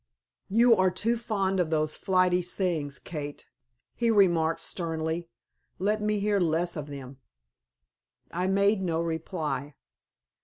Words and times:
"You 0.49 0.75
are 0.75 0.89
too 0.89 1.15
fond 1.15 1.59
of 1.59 1.69
those 1.69 1.93
flighty 1.93 2.41
sayings, 2.41 2.97
Kate," 2.97 3.47
he 3.93 4.09
remarked, 4.09 4.59
sternly. 4.61 5.29
"Let 5.77 6.01
me 6.01 6.19
hear 6.19 6.39
less 6.39 6.75
of 6.75 6.87
them." 6.87 7.19
I 8.31 8.47
made 8.47 8.81
no 8.81 8.99
reply. 8.99 9.75